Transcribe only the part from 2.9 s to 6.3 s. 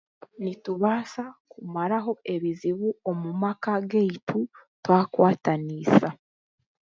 omu maka gaitu twakwataniisa